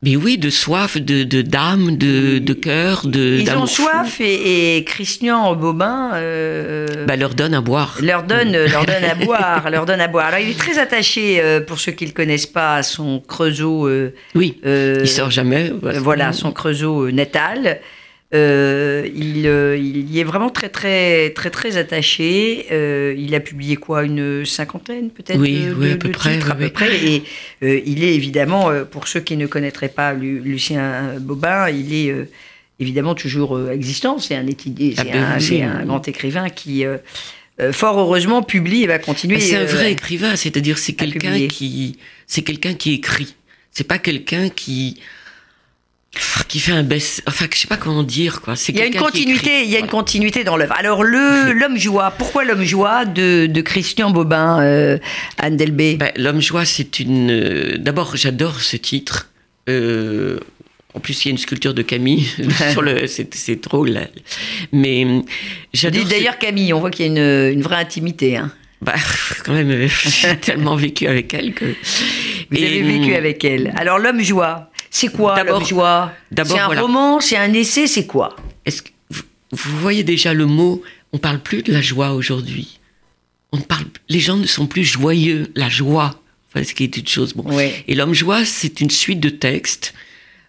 Mais 0.00 0.14
oui, 0.14 0.38
de 0.38 0.48
soif, 0.48 0.96
de, 0.96 1.24
de 1.24 1.42
d'âme, 1.42 1.96
de, 1.96 2.38
de 2.38 2.52
cœur, 2.52 3.04
de. 3.04 3.38
Ils 3.40 3.50
ont 3.56 3.66
soif 3.66 4.20
et, 4.20 4.76
et 4.76 4.84
Christian 4.84 5.56
Bobin 5.56 6.12
euh, 6.14 7.04
Bah, 7.06 7.16
leur 7.16 7.34
donne 7.34 7.52
à 7.52 7.60
boire. 7.60 7.98
leur 8.00 8.22
donne, 8.22 8.52
leur 8.52 8.86
donne 8.86 9.02
à 9.04 9.14
boire, 9.24 9.68
leur 9.70 9.86
donne 9.86 10.00
à 10.00 10.06
boire. 10.06 10.26
Alors 10.26 10.38
il 10.38 10.50
est 10.50 10.58
très 10.58 10.78
attaché, 10.78 11.40
euh, 11.42 11.60
pour 11.60 11.80
ceux 11.80 11.90
qui 11.90 12.06
le 12.06 12.12
connaissent 12.12 12.46
pas, 12.46 12.76
à 12.76 12.82
son 12.84 13.18
creusot. 13.26 13.88
euh, 13.88 14.14
Oui. 14.36 14.60
euh, 14.64 14.98
Il 15.02 15.08
sort 15.08 15.32
jamais. 15.32 15.72
voilà 15.82 16.32
son 16.32 16.52
creusot 16.52 17.06
euh, 17.06 17.10
natal. 17.10 17.80
Euh, 18.34 19.08
il, 19.16 19.46
euh, 19.46 19.74
il 19.78 20.10
y 20.10 20.20
est 20.20 20.24
vraiment 20.24 20.50
très 20.50 20.68
très 20.68 21.30
très 21.30 21.48
très 21.48 21.78
attaché. 21.78 22.66
Euh, 22.70 23.14
il 23.16 23.34
a 23.34 23.40
publié 23.40 23.76
quoi 23.76 24.02
une 24.04 24.44
cinquantaine 24.44 25.08
peut-être 25.10 25.38
Oui, 25.40 25.64
de, 25.64 25.72
oui, 25.72 25.88
de- 25.88 25.92
à 25.94 25.96
peu 25.96 26.08
de 26.08 26.12
près, 26.12 26.34
titres, 26.34 26.50
à 26.50 26.54
peu 26.54 26.68
près. 26.68 26.94
Et 27.06 27.22
euh, 27.62 27.80
il 27.86 28.04
est 28.04 28.14
évidemment 28.14 28.68
euh, 28.70 28.84
pour 28.84 29.08
ceux 29.08 29.20
qui 29.20 29.36
ne 29.38 29.46
connaîtraient 29.46 29.88
pas 29.88 30.12
Lu- 30.12 30.40
Lucien 30.40 31.14
Bobin, 31.20 31.70
il 31.70 31.94
est 31.94 32.10
euh, 32.10 32.28
évidemment 32.80 33.14
toujours 33.14 33.58
existant. 33.70 34.18
C'est 34.18 34.34
un 34.36 34.46
étudiant, 34.46 34.92
Ah 34.98 35.40
c'est 35.40 35.58
ben 35.60 35.70
un, 35.70 35.80
un 35.80 35.84
grand 35.86 36.06
écrivain 36.06 36.50
qui 36.50 36.84
fort 37.72 37.98
heureusement 37.98 38.42
publie 38.42 38.82
et 38.82 38.86
va 38.86 38.98
continuer. 38.98 39.36
Mais 39.36 39.40
C'est 39.40 39.56
un 39.56 39.64
vrai 39.64 39.90
écrivain, 39.92 40.36
c'est-à-dire 40.36 40.76
c'est 40.78 40.92
quelqu'un 40.92 41.46
qui, 41.48 41.96
c'est 42.26 42.42
quelqu'un 42.42 42.74
qui 42.74 42.92
écrit. 42.92 43.34
C'est 43.72 43.86
pas 43.88 43.98
quelqu'un 43.98 44.48
qui, 44.48 45.00
qui 46.48 46.58
fait 46.60 46.72
un 46.72 46.82
best, 46.82 47.22
enfin 47.28 47.46
je 47.52 47.58
sais 47.58 47.68
pas 47.68 47.76
comment 47.76 48.02
dire 48.02 48.40
quoi. 48.40 48.56
C'est 48.56 48.72
Il 48.72 48.78
y 48.78 48.82
a 48.82 48.86
une 48.86 48.94
continuité, 48.94 49.62
il 49.64 49.70
y 49.70 49.76
a 49.76 49.78
une 49.78 49.86
continuité 49.86 50.42
dans 50.44 50.56
l'œuvre. 50.56 50.74
Alors 50.78 51.04
le 51.04 51.52
l'homme 51.58 51.76
joie, 51.78 52.10
pourquoi 52.16 52.44
l'homme 52.44 52.64
joie 52.64 53.04
de, 53.04 53.46
de 53.46 53.60
Christian 53.60 54.10
Bobin, 54.10 54.60
euh, 54.62 54.98
Anne 55.36 55.56
Delbé 55.56 55.96
Ben, 55.96 56.10
L'homme 56.16 56.40
joie, 56.40 56.64
c'est 56.64 56.98
une. 57.00 57.30
euh, 57.30 57.76
D'abord, 57.78 58.16
j'adore 58.16 58.60
ce 58.60 58.76
titre. 58.76 59.28
Euh, 59.68 60.40
en 60.94 61.00
plus, 61.00 61.24
il 61.24 61.28
y 61.28 61.30
a 61.30 61.32
une 61.32 61.38
sculpture 61.38 61.74
de 61.74 61.82
Camille 61.82 62.26
sur 62.72 62.80
le. 62.82 63.06
C'est 63.06 63.62
drôle. 63.62 63.90
là. 63.90 64.00
Mais 64.72 65.04
euh, 65.04 65.20
j'adore. 65.74 66.04
ce- 66.04 66.08
D'ailleurs 66.08 66.38
Camille, 66.38 66.72
on 66.72 66.80
voit 66.80 66.90
qu'il 66.90 67.04
y 67.06 67.08
a 67.08 67.12
une, 67.12 67.52
une 67.58 67.62
vraie 67.62 67.76
intimité. 67.76 68.38
hein. 68.38 68.50
Bah, 68.80 68.94
quand 69.44 69.52
même, 69.52 69.88
j'ai 70.06 70.36
tellement 70.36 70.76
vécu 70.76 71.06
avec 71.06 71.34
elle 71.34 71.52
que. 71.52 71.64
Vous 72.50 72.56
Et, 72.56 72.64
avez 72.66 72.82
vécu 72.82 73.10
hum, 73.10 73.16
avec 73.16 73.44
elle. 73.44 73.74
Alors 73.76 73.98
l'homme 73.98 74.22
joie, 74.22 74.67
c'est 74.90 75.08
quoi 75.12 75.34
D'abord- 75.36 75.62
d'abord, 76.30 76.56
C'est 76.56 76.60
un 76.62 76.66
voilà. 76.66 76.80
roman, 76.82 77.20
c'est 77.20 77.36
un 77.36 77.52
essai, 77.52 77.86
c'est 77.86 78.06
quoi 78.06 78.36
Est-ce 78.64 78.82
que 78.82 78.88
vous, 79.10 79.22
vous 79.52 79.78
voyez 79.78 80.02
déjà 80.04 80.34
le 80.34 80.46
mot 80.46 80.82
On 81.12 81.18
parle 81.18 81.38
plus 81.40 81.62
de 81.62 81.72
la 81.72 81.80
joie 81.80 82.12
aujourd'hui. 82.12 82.78
On 83.52 83.58
parle. 83.58 83.84
Les 84.08 84.20
gens 84.20 84.36
ne 84.36 84.46
sont 84.46 84.66
plus 84.66 84.84
joyeux. 84.84 85.50
La 85.54 85.68
joie, 85.70 86.20
enfin, 86.50 86.64
ce 86.64 86.74
qui 86.74 86.84
est 86.84 86.96
une 86.96 87.06
chose. 87.08 87.32
Bon. 87.34 87.44
Et 87.86 87.94
l'homme 87.94 88.12
joie, 88.14 88.44
c'est 88.44 88.80
une 88.82 88.90
suite 88.90 89.20
de 89.20 89.30
textes 89.30 89.94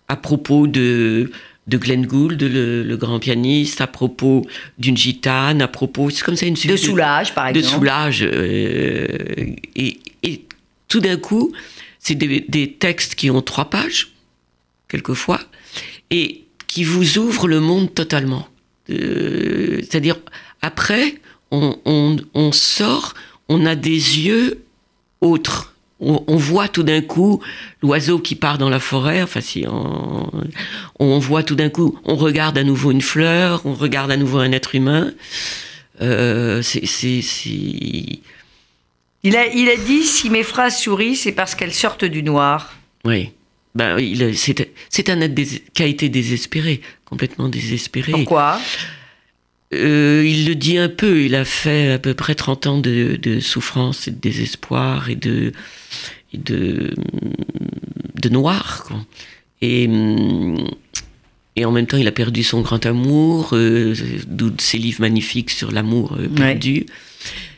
à 0.09 0.15
propos 0.15 0.67
de 0.67 1.31
de 1.67 1.77
Glenn 1.77 2.03
Gould, 2.07 2.41
le, 2.41 2.81
le 2.81 2.97
grand 2.97 3.19
pianiste, 3.19 3.79
à 3.79 3.85
propos 3.85 4.43
d'une 4.79 4.97
gitane, 4.97 5.61
à 5.61 5.67
propos, 5.67 6.09
c'est 6.09 6.23
comme 6.23 6.35
ça 6.35 6.47
une 6.47 6.55
suite 6.55 6.71
De 6.71 6.75
Soulage, 6.77 7.35
par 7.35 7.53
de 7.53 7.59
exemple. 7.59 7.75
Soulage. 7.77 8.23
euh, 8.23 9.05
et, 9.75 9.99
et 10.23 10.45
tout 10.87 10.99
d'un 10.99 11.17
coup, 11.17 11.51
c'est 11.99 12.15
des, 12.15 12.43
des 12.49 12.71
textes 12.73 13.13
qui 13.13 13.29
ont 13.29 13.43
trois 13.43 13.69
pages, 13.69 14.07
quelquefois, 14.89 15.39
et 16.11 16.43
qui 16.67 16.83
vous 16.83 17.17
ouvrent 17.17 17.47
le 17.47 17.59
monde 17.61 17.93
totalement. 17.93 18.47
Euh, 18.89 19.77
C'est-à-dire, 19.81 20.17
après, 20.61 21.15
on, 21.51 21.77
on- 21.85 22.17
on 22.33 22.51
sort, 22.51 23.13
on 23.47 23.65
a 23.65 23.75
des 23.75 23.91
yeux 24.19 24.61
autres. 25.21 25.73
On, 26.01 26.23
on 26.27 26.37
voit 26.37 26.67
tout 26.69 26.83
d'un 26.83 27.01
coup 27.01 27.41
l'oiseau 27.81 28.19
qui 28.19 28.35
part 28.35 28.57
dans 28.57 28.69
la 28.69 28.79
forêt. 28.79 29.21
Enfin, 29.21 29.41
si 29.41 29.65
on, 29.67 30.29
on 30.99 31.19
voit 31.19 31.43
tout 31.43 31.55
d'un 31.55 31.69
coup, 31.69 31.99
on 32.05 32.15
regarde 32.15 32.57
à 32.57 32.63
nouveau 32.63 32.91
une 32.91 33.01
fleur, 33.01 33.61
on 33.65 33.73
regarde 33.73 34.09
à 34.11 34.17
nouveau 34.17 34.37
un 34.39 34.51
être 34.51 34.75
humain. 34.75 35.11
Euh, 36.01 36.61
c'est- 36.61 36.85
Il 39.23 39.35
a, 39.35 39.47
il 39.53 39.69
a 39.69 39.75
dit 39.75 40.03
si 40.03 40.29
mes 40.29 40.43
phrases 40.43 40.79
sourient, 40.79 41.15
c'est 41.17 41.33
parce 41.33 41.53
qu'elles 41.55 41.73
sortent 41.73 42.05
du 42.05 42.23
noir. 42.23 42.73
oui. 43.05 43.31
Ben, 43.75 43.97
c'est, 44.33 45.09
un 45.09 45.21
être 45.21 45.35
qui 45.73 45.83
a 45.83 45.85
été 45.85 46.09
désespéré, 46.09 46.81
complètement 47.05 47.49
désespéré. 47.49 48.11
Pourquoi? 48.11 48.59
Euh, 49.73 50.23
il 50.25 50.47
le 50.47 50.55
dit 50.55 50.77
un 50.79 50.89
peu, 50.89 51.21
il 51.21 51.35
a 51.35 51.45
fait 51.45 51.91
à 51.91 51.99
peu 51.99 52.15
près 52.15 52.33
30 52.33 52.67
ans 52.67 52.77
de, 52.79 53.19
de 53.21 53.39
souffrance 53.39 54.07
et 54.07 54.11
de 54.11 54.17
désespoir 54.17 55.09
et 55.09 55.15
de, 55.15 55.51
et 56.33 56.37
de, 56.39 56.95
de 58.19 58.29
noir. 58.29 58.85
Quoi. 58.87 59.05
Et, 59.61 59.87
et 61.55 61.65
en 61.65 61.71
même 61.71 61.85
temps, 61.85 61.97
il 61.97 62.07
a 62.07 62.11
perdu 62.11 62.43
son 62.43 62.61
grand 62.61 62.83
amour, 62.87 63.49
euh, 63.53 63.93
d'où 64.25 64.51
ses 64.57 64.79
livres 64.79 65.01
magnifiques 65.01 65.51
sur 65.51 65.71
l'amour 65.71 66.17
euh, 66.17 66.27
perdu. 66.27 66.87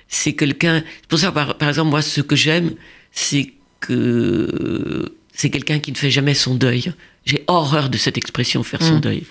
C'est 0.09 0.33
quelqu'un. 0.33 0.83
c'est 0.83 1.07
Pour 1.07 1.19
ça, 1.19 1.31
par, 1.31 1.57
par 1.57 1.69
exemple, 1.69 1.91
moi, 1.91 2.01
ce 2.01 2.19
que 2.19 2.35
j'aime, 2.35 2.71
c'est 3.13 3.53
que 3.79 5.13
c'est 5.33 5.49
quelqu'un 5.49 5.79
qui 5.79 5.91
ne 5.91 5.97
fait 5.97 6.11
jamais 6.11 6.33
son 6.33 6.55
deuil. 6.55 6.93
J'ai 7.25 7.43
horreur 7.47 7.89
de 7.89 7.97
cette 7.97 8.17
expression, 8.17 8.63
faire 8.63 8.81
son 8.81 8.97
Mm. 8.97 9.01
deuil. 9.01 9.23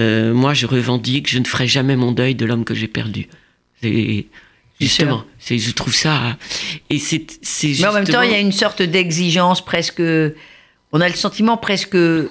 Euh, 0.00 0.32
moi, 0.32 0.54
je 0.54 0.66
revendique, 0.66 1.28
je 1.28 1.38
ne 1.38 1.44
ferai 1.44 1.66
jamais 1.66 1.96
mon 1.96 2.12
deuil 2.12 2.34
de 2.34 2.44
l'homme 2.46 2.64
que 2.64 2.74
j'ai 2.74 2.88
perdu. 2.88 3.28
Justement, 4.80 5.24
c'est, 5.40 5.58
je 5.58 5.72
trouve 5.72 5.94
ça. 5.94 6.36
Et 6.88 6.98
c'est, 6.98 7.26
c'est 7.42 7.74
Mais 7.80 7.86
en 7.86 7.92
même 7.92 8.04
temps, 8.06 8.22
il 8.22 8.30
y 8.30 8.34
a 8.34 8.38
une 8.38 8.52
sorte 8.52 8.80
d'exigence 8.82 9.64
presque. 9.64 10.00
On 10.92 11.00
a 11.00 11.08
le 11.08 11.14
sentiment 11.14 11.56
presque 11.56 11.96
euh, 11.96 12.28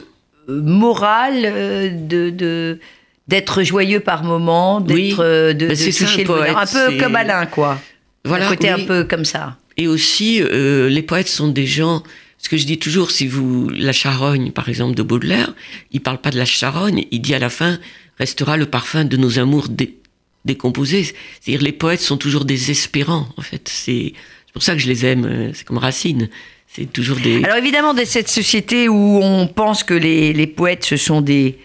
moral 0.47 1.41
euh, 1.45 1.89
de. 1.91 2.29
de 2.29 2.79
d'être 3.27 3.61
joyeux 3.63 3.99
par 3.99 4.23
moment, 4.23 4.79
d'être 4.79 4.93
Oui. 4.95 5.09
de, 5.11 5.53
Ben, 5.53 5.67
de 5.67 5.75
c'est 5.75 5.91
ça, 5.91 6.05
toucher 6.05 6.19
le 6.21 6.27
poète, 6.27 6.55
un 6.55 6.65
peu 6.65 6.97
comme 6.97 7.13
Alain 7.17 7.45
quoi 7.45 7.77
Voilà, 8.23 8.45
un 8.47 8.49
côté 8.51 8.73
oui. 8.73 8.81
un 8.81 8.85
peu 8.85 9.03
comme 9.03 9.25
ça 9.25 9.57
Et 9.75 9.85
aussi, 9.89 10.41
euh, 10.41 10.87
les 10.87 11.01
poètes 11.01 11.27
sont 11.27 11.49
des 11.49 11.65
gens. 11.65 12.03
Ce 12.39 12.49
que 12.49 12.57
je 12.57 12.65
dis 12.65 12.77
toujours, 12.77 13.11
si 13.11 13.27
vous 13.27 13.69
la 13.69 13.91
charogne, 13.93 14.51
par 14.51 14.69
exemple, 14.69 14.95
de 14.95 15.03
Baudelaire, 15.03 15.53
il 15.91 16.01
parle 16.01 16.19
pas 16.19 16.29
de 16.29 16.37
la 16.37 16.45
charogne. 16.45 17.05
Il 17.11 17.21
dit 17.21 17.33
à 17.33 17.39
la 17.39 17.49
fin 17.49 17.79
restera 18.19 18.57
le 18.57 18.65
parfum 18.67 19.05
de 19.05 19.17
nos 19.17 19.39
amours 19.39 19.67
dé- 19.69 19.97
décomposés. 20.45 21.03
C'est-à-dire 21.41 21.61
les 21.63 21.71
poètes 21.71 21.99
sont 22.01 22.17
toujours 22.17 22.45
désespérants. 22.45 23.27
En 23.37 23.41
fait, 23.41 23.67
c'est 23.67 24.13
pour 24.53 24.63
ça 24.63 24.73
que 24.73 24.79
je 24.79 24.87
les 24.87 25.05
aime. 25.05 25.25
euh, 25.25 25.51
C'est 25.53 25.65
comme 25.65 25.77
Racine. 25.79 26.29
C'est 26.67 26.91
toujours 26.91 27.17
des. 27.17 27.43
Alors 27.43 27.57
évidemment, 27.57 27.93
dans 27.93 28.05
cette 28.05 28.29
société 28.29 28.87
où 28.87 29.19
on 29.21 29.47
pense 29.47 29.83
que 29.83 29.93
les, 29.93 30.31
les 30.33 30.47
poètes, 30.47 30.83
ce 30.85 30.97
sont 30.97 31.21
des 31.21 31.57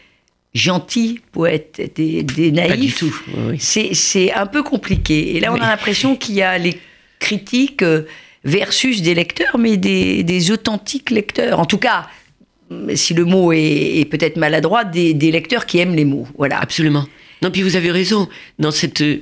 gentils 0.54 1.20
poètes, 1.32 1.92
des, 1.96 2.22
des 2.22 2.52
naïfs, 2.52 2.70
pas 2.70 2.76
du 2.76 2.92
tout. 2.92 3.22
oui, 3.48 3.56
c'est 3.58 3.94
c'est 3.94 4.32
un 4.32 4.46
peu 4.46 4.62
compliqué. 4.62 5.36
Et 5.36 5.40
là, 5.40 5.50
on 5.52 5.54
Oui. 5.54 5.60
a 5.62 5.68
l'impression 5.70 6.16
qu'il 6.16 6.34
y 6.36 6.42
a 6.42 6.56
les 6.58 6.78
critiques 7.18 7.82
euh, 7.82 8.02
versus 8.44 9.02
des 9.02 9.14
lecteurs, 9.14 9.58
mais 9.58 9.76
des, 9.76 10.22
des 10.24 10.50
authentiques 10.50 11.10
lecteurs. 11.10 11.60
En 11.60 11.66
tout 11.66 11.78
cas, 11.78 12.08
si 12.94 13.14
le 13.14 13.24
mot 13.24 13.52
est, 13.52 14.00
est 14.00 14.04
peut-être 14.04 14.36
maladroit, 14.36 14.84
des, 14.84 15.14
des 15.14 15.30
lecteurs 15.30 15.66
qui 15.66 15.78
aiment 15.78 15.94
les 15.94 16.04
mots. 16.04 16.26
Voilà. 16.38 16.58
Absolument. 16.58 17.06
Non, 17.42 17.50
puis 17.50 17.62
vous 17.62 17.76
avez 17.76 17.90
raison. 17.90 18.28
Dans 18.58 18.70
cette, 18.70 19.00
euh, 19.02 19.20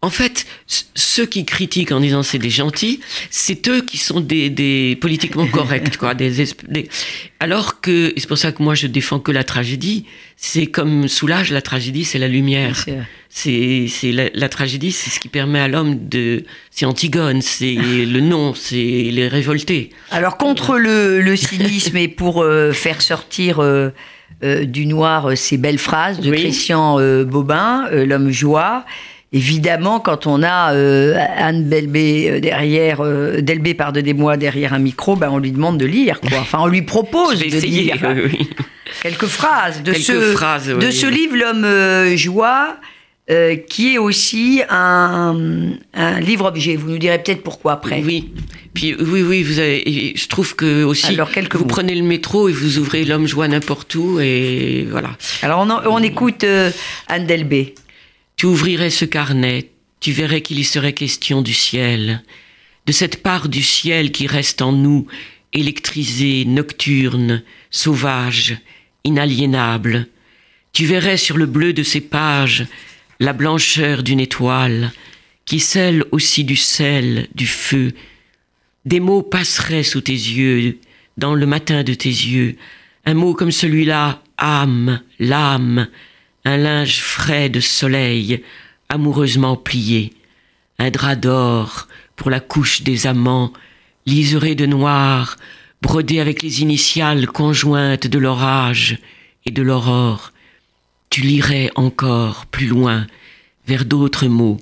en 0.00 0.10
fait, 0.10 0.46
ceux 0.94 1.26
qui 1.26 1.44
critiquent 1.44 1.90
en 1.90 1.98
disant 1.98 2.22
c'est 2.22 2.38
des 2.38 2.50
gentils, 2.50 3.00
c'est 3.30 3.66
eux 3.68 3.80
qui 3.82 3.98
sont 3.98 4.20
des, 4.20 4.48
des 4.48 4.96
politiquement 5.00 5.46
corrects, 5.52 5.96
quoi. 5.96 6.14
Des, 6.14 6.44
esp- 6.44 6.68
des- 6.68 6.88
alors 7.40 7.80
que, 7.80 8.12
et 8.14 8.20
c'est 8.20 8.28
pour 8.28 8.38
ça 8.38 8.52
que 8.52 8.62
moi 8.62 8.74
je 8.76 8.86
défends 8.86 9.18
que 9.18 9.32
la 9.32 9.42
tragédie. 9.42 10.04
C'est 10.36 10.66
comme 10.66 11.08
Soulage, 11.08 11.50
la 11.50 11.62
tragédie, 11.62 12.04
c'est 12.04 12.18
la 12.20 12.28
lumière. 12.28 12.84
C'est- 13.28 13.88
la, 14.12 14.28
la 14.32 14.48
tragédie, 14.48 14.92
c'est 14.92 15.10
ce 15.10 15.18
qui 15.18 15.28
permet 15.28 15.58
à 15.58 15.66
l'homme 15.66 16.08
de, 16.08 16.44
c'est 16.70 16.86
Antigone, 16.86 17.42
c'est 17.42 17.74
le 17.74 18.20
nom, 18.20 18.54
c'est 18.54 18.76
les 18.76 19.26
révoltés. 19.26 19.90
Alors 20.12 20.36
contre 20.38 20.78
le, 20.78 21.20
le 21.20 21.36
cynisme 21.36 21.96
et 21.96 22.06
pour 22.08 22.42
euh, 22.42 22.72
faire 22.72 23.02
sortir 23.02 23.58
euh, 23.60 23.90
euh, 24.44 24.64
du 24.64 24.86
noir 24.86 25.36
ces 25.36 25.56
belles 25.56 25.78
phrases 25.78 26.20
de 26.20 26.30
Oui. 26.30 26.36
Christian 26.38 26.98
Bobin, 27.24 27.88
l'homme 27.90 28.30
joie. 28.30 28.84
Évidemment, 29.32 30.00
quand 30.00 30.26
on 30.26 30.42
a 30.42 30.72
euh, 30.72 31.14
Anne 31.36 31.68
Delbé 31.68 32.30
euh, 32.30 32.40
derrière, 32.40 33.00
euh, 33.02 33.42
Delbé, 33.42 33.74
pardonnez-moi, 33.74 34.38
derrière 34.38 34.72
un 34.72 34.78
micro, 34.78 35.16
ben 35.16 35.28
on 35.30 35.36
lui 35.38 35.52
demande 35.52 35.76
de 35.76 35.84
lire, 35.84 36.18
quoi. 36.20 36.38
Enfin, 36.40 36.58
on 36.62 36.66
lui 36.66 36.80
propose 36.82 37.38
de 37.38 37.44
essayer, 37.44 37.82
lire 37.82 37.96
oui. 38.24 38.48
quelques 39.02 39.26
phrases 39.26 39.82
de 39.82 39.92
Quelques 39.92 40.04
ce 40.06 40.20
phrases, 40.32 40.68
de 40.68 40.74
oui. 40.86 40.92
ce 40.92 41.06
livre, 41.06 41.36
l'homme 41.36 42.16
joie, 42.16 42.76
qui 43.68 43.92
est 43.94 43.98
aussi 43.98 44.62
un, 44.70 45.72
un 45.92 46.20
livre-objet. 46.20 46.76
Vous 46.76 46.88
nous 46.88 46.96
direz 46.98 47.18
peut-être 47.22 47.42
pourquoi 47.42 47.72
après. 47.72 48.02
Oui. 48.02 48.32
Puis 48.72 48.94
oui, 48.98 49.20
oui, 49.22 49.42
vous 49.42 49.58
avez. 49.58 50.14
Je 50.16 50.26
trouve 50.28 50.56
que 50.56 50.84
aussi, 50.84 51.12
Alors, 51.12 51.28
vous 51.52 51.58
mots. 51.58 51.64
prenez 51.66 51.94
le 51.94 52.02
métro 52.02 52.48
et 52.48 52.52
vous 52.52 52.78
ouvrez 52.78 53.04
l'homme 53.04 53.26
joie 53.26 53.46
n'importe 53.46 53.94
où 53.94 54.20
et 54.20 54.86
voilà. 54.90 55.10
Alors 55.42 55.60
on, 55.60 55.68
en- 55.70 55.82
on 55.86 56.02
écoute 56.02 56.46
Anne 57.08 57.26
Delbé. 57.26 57.74
Tu 58.38 58.46
ouvrirais 58.46 58.90
ce 58.90 59.04
carnet, 59.04 59.72
tu 59.98 60.12
verrais 60.12 60.42
qu'il 60.42 60.60
y 60.60 60.64
serait 60.64 60.92
question 60.92 61.42
du 61.42 61.52
ciel, 61.52 62.22
de 62.86 62.92
cette 62.92 63.20
part 63.20 63.48
du 63.48 63.64
ciel 63.64 64.12
qui 64.12 64.28
reste 64.28 64.62
en 64.62 64.70
nous, 64.70 65.08
électrisée, 65.52 66.44
nocturne, 66.44 67.42
sauvage, 67.72 68.56
inaliénable. 69.02 70.06
Tu 70.72 70.86
verrais 70.86 71.16
sur 71.16 71.36
le 71.36 71.46
bleu 71.46 71.72
de 71.72 71.82
ces 71.82 72.00
pages 72.00 72.66
la 73.18 73.32
blancheur 73.32 74.04
d'une 74.04 74.20
étoile, 74.20 74.92
qui 75.44 75.58
scelle 75.58 76.04
aussi 76.12 76.44
du 76.44 76.54
sel, 76.54 77.26
du 77.34 77.48
feu. 77.48 77.90
Des 78.84 79.00
mots 79.00 79.22
passeraient 79.22 79.82
sous 79.82 80.02
tes 80.02 80.12
yeux, 80.12 80.78
dans 81.16 81.34
le 81.34 81.46
matin 81.46 81.82
de 81.82 81.94
tes 81.94 82.08
yeux, 82.08 82.54
un 83.04 83.14
mot 83.14 83.34
comme 83.34 83.50
celui-là, 83.50 84.22
âme, 84.36 85.00
l'âme, 85.18 85.88
un 86.48 86.56
linge 86.56 87.02
frais 87.02 87.50
de 87.50 87.60
soleil, 87.60 88.42
amoureusement 88.88 89.54
plié, 89.54 90.14
un 90.78 90.90
drap 90.90 91.14
d'or 91.14 91.88
pour 92.16 92.30
la 92.30 92.40
couche 92.40 92.80
des 92.80 93.06
amants, 93.06 93.52
liseré 94.06 94.54
de 94.54 94.64
noir, 94.64 95.36
brodé 95.82 96.20
avec 96.20 96.42
les 96.42 96.62
initiales 96.62 97.26
conjointes 97.26 98.06
de 98.06 98.18
l'orage 98.18 98.96
et 99.44 99.50
de 99.50 99.60
l'aurore. 99.60 100.32
Tu 101.10 101.20
lirais 101.20 101.70
encore 101.74 102.46
plus 102.46 102.68
loin, 102.68 103.06
vers 103.66 103.84
d'autres 103.84 104.26
mots. 104.26 104.58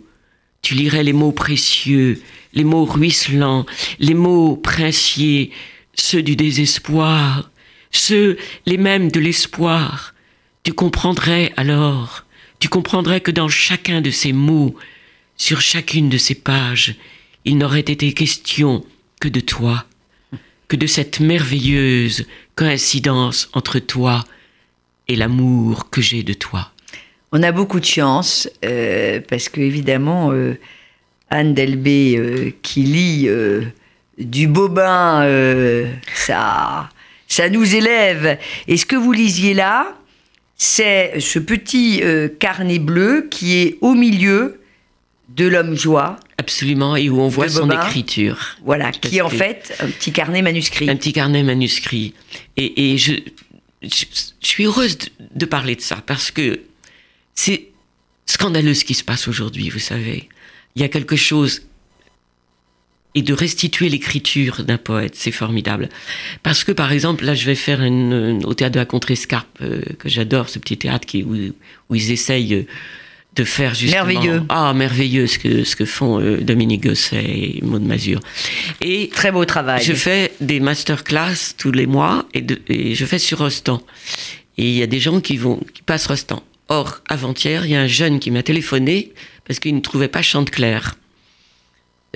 Tu 0.62 0.74
lirais 0.74 1.04
les 1.04 1.12
mots 1.12 1.30
précieux, 1.30 2.20
les 2.52 2.64
mots 2.64 2.84
ruisselants, 2.84 3.64
les 4.00 4.14
mots 4.14 4.56
princiers, 4.56 5.52
ceux 5.94 6.24
du 6.24 6.34
désespoir, 6.34 7.48
ceux 7.92 8.38
les 8.66 8.76
mêmes 8.76 9.08
de 9.08 9.20
l'espoir. 9.20 10.15
Tu 10.66 10.72
comprendrais 10.72 11.52
alors, 11.56 12.24
tu 12.58 12.68
comprendrais 12.68 13.20
que 13.20 13.30
dans 13.30 13.46
chacun 13.46 14.00
de 14.00 14.10
ces 14.10 14.32
mots, 14.32 14.74
sur 15.36 15.60
chacune 15.60 16.08
de 16.08 16.18
ces 16.18 16.34
pages, 16.34 16.96
il 17.44 17.56
n'aurait 17.56 17.78
été 17.78 18.12
question 18.12 18.84
que 19.20 19.28
de 19.28 19.38
toi, 19.38 19.84
que 20.66 20.74
de 20.74 20.88
cette 20.88 21.20
merveilleuse 21.20 22.26
coïncidence 22.56 23.48
entre 23.52 23.78
toi 23.78 24.24
et 25.06 25.14
l'amour 25.14 25.88
que 25.88 26.00
j'ai 26.00 26.24
de 26.24 26.32
toi. 26.32 26.72
On 27.30 27.44
a 27.44 27.52
beaucoup 27.52 27.78
de 27.78 27.84
chance 27.84 28.50
euh, 28.64 29.20
parce 29.20 29.48
que 29.48 29.60
évidemment 29.60 30.32
euh, 30.32 30.58
Anne 31.30 31.54
Delbé 31.54 32.16
euh, 32.16 32.50
qui 32.62 32.82
lit 32.82 33.28
du 34.18 34.48
Bobin, 34.48 35.22
ça, 36.12 36.90
ça 37.28 37.48
nous 37.50 37.76
élève. 37.76 38.36
Et 38.66 38.76
ce 38.76 38.84
que 38.84 38.96
vous 38.96 39.12
lisiez 39.12 39.54
là, 39.54 39.96
c'est 40.56 41.20
ce 41.20 41.38
petit 41.38 42.00
euh, 42.02 42.28
carnet 42.28 42.78
bleu 42.78 43.28
qui 43.30 43.56
est 43.56 43.78
au 43.80 43.94
milieu 43.94 44.60
de 45.28 45.46
l'homme 45.46 45.76
joie, 45.76 46.18
Absolument, 46.38 46.96
et 46.96 47.08
où 47.08 47.20
on 47.20 47.28
voit 47.28 47.48
son 47.48 47.70
écriture. 47.70 48.56
voilà, 48.64 48.92
qui 48.92 49.18
est 49.18 49.22
en 49.22 49.30
fait 49.30 49.74
un 49.80 49.88
petit 49.88 50.12
carnet 50.12 50.42
manuscrit. 50.42 50.88
Un 50.88 50.96
petit 50.96 51.12
carnet 51.12 51.42
manuscrit. 51.42 52.14
Et, 52.56 52.92
et 52.92 52.98
je, 52.98 53.14
je, 53.82 54.04
je 54.40 54.46
suis 54.46 54.64
heureuse 54.64 54.98
de, 54.98 55.06
de 55.34 55.46
parler 55.46 55.74
de 55.76 55.80
ça 55.80 56.02
parce 56.06 56.30
que 56.30 56.60
c'est 57.34 57.68
scandaleux 58.26 58.74
ce 58.74 58.84
qui 58.84 58.94
se 58.94 59.02
passe 59.04 59.28
aujourd'hui, 59.28 59.70
vous 59.70 59.78
savez. 59.78 60.28
Il 60.74 60.82
y 60.82 60.84
a 60.84 60.88
quelque 60.88 61.16
chose. 61.16 61.62
Et 63.16 63.22
de 63.22 63.32
restituer 63.34 63.88
l'écriture 63.88 64.62
d'un 64.62 64.78
poète. 64.78 65.14
C'est 65.16 65.32
formidable. 65.32 65.88
Parce 66.44 66.62
que, 66.62 66.70
par 66.70 66.92
exemple, 66.92 67.24
là, 67.24 67.34
je 67.34 67.46
vais 67.46 67.54
faire 67.56 67.82
une, 67.82 68.42
au 68.44 68.54
théâtre 68.54 68.74
de 68.74 68.78
la 68.78 68.84
Contrescarpe, 68.84 69.48
euh, 69.62 69.80
que 69.98 70.08
j'adore, 70.08 70.48
ce 70.48 70.58
petit 70.60 70.76
théâtre 70.76 71.06
qui, 71.06 71.24
où, 71.24 71.34
où 71.88 71.94
ils 71.94 72.10
essayent 72.12 72.54
euh, 72.54 72.66
de 73.34 73.44
faire 73.44 73.74
justement... 73.74 74.04
Merveilleux. 74.06 74.42
Ah, 74.48 74.72
merveilleux 74.74 75.26
ce 75.26 75.38
que, 75.38 75.64
ce 75.64 75.74
que 75.76 75.84
font 75.86 76.20
euh, 76.20 76.38
Dominique 76.42 76.84
Gosset 76.84 77.24
et 77.24 77.60
Maud 77.62 77.82
Mazur. 77.82 78.20
Et 78.80 79.08
Très 79.14 79.32
beau 79.32 79.44
travail. 79.44 79.82
je 79.82 79.92
fais 79.94 80.32
des 80.40 80.60
masterclass 80.60 81.54
tous 81.58 81.72
les 81.72 81.86
mois 81.86 82.26
et, 82.34 82.40
de- 82.42 82.60
et 82.68 82.94
je 82.94 83.04
fais 83.06 83.18
sur 83.18 83.38
Rostand. 83.38 83.82
Et 84.58 84.68
il 84.70 84.76
y 84.76 84.82
a 84.82 84.86
des 84.86 85.00
gens 85.00 85.20
qui 85.20 85.36
vont 85.38 85.60
qui 85.74 85.82
passent 85.82 86.06
Rostand. 86.06 86.42
Or, 86.68 87.00
avant-hier, 87.08 87.64
il 87.66 87.72
y 87.72 87.76
a 87.76 87.80
un 87.82 87.86
jeune 87.86 88.18
qui 88.20 88.30
m'a 88.30 88.42
téléphoné 88.42 89.12
parce 89.46 89.58
qu'il 89.58 89.74
ne 89.74 89.80
trouvait 89.80 90.08
pas 90.08 90.22
Chanteclair 90.22 90.82
euh, 90.94 91.05